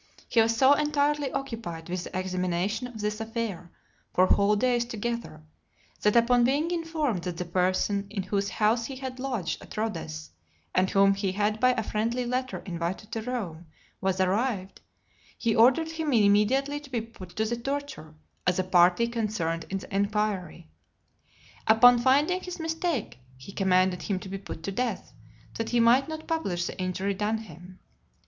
He 0.27 0.41
was 0.41 0.57
so 0.57 0.73
entirely 0.73 1.31
occupied 1.31 1.87
with 1.87 2.05
the 2.05 2.17
examination 2.17 2.87
of 2.87 3.01
this 3.01 3.21
affair, 3.21 3.69
for 4.15 4.25
whole 4.25 4.55
days 4.55 4.83
together, 4.83 5.43
that, 6.01 6.15
upon 6.15 6.43
being 6.43 6.71
informed 6.71 7.21
that 7.25 7.37
the 7.37 7.45
person 7.45 8.07
in 8.09 8.23
whose 8.23 8.49
house 8.49 8.87
he 8.87 8.95
had 8.95 9.19
lodged 9.19 9.61
at 9.61 9.77
Rhodes, 9.77 10.31
and 10.73 10.89
whom 10.89 11.13
he 11.13 11.33
had 11.33 11.59
by 11.59 11.73
a 11.73 11.83
friendly 11.83 12.25
letter 12.25 12.63
invited 12.65 13.11
to 13.11 13.21
Rome, 13.21 13.67
was 14.01 14.19
arrived, 14.19 14.81
he 15.37 15.55
ordered 15.55 15.91
him 15.91 16.11
immediately 16.13 16.79
to 16.79 16.89
be 16.89 17.01
put 17.01 17.35
to 17.35 17.45
the 17.45 17.55
torture, 17.55 18.15
as 18.47 18.57
a 18.57 18.63
party 18.63 19.07
concerned 19.07 19.65
in 19.69 19.77
the 19.77 19.95
enquiry. 19.95 20.67
Upon 21.67 21.99
finding 21.99 22.41
his 22.41 22.59
mistake, 22.59 23.19
he 23.37 23.51
commanded 23.51 24.01
him 24.01 24.17
to 24.21 24.29
be 24.29 24.39
put 24.39 24.63
to 24.63 24.71
death, 24.71 25.13
that 25.59 25.69
he 25.69 25.79
might 25.79 26.07
not 26.09 26.25
publish 26.25 26.65
the 26.65 26.79
injury 26.79 27.13
done 27.13 27.37
him. 27.37 27.77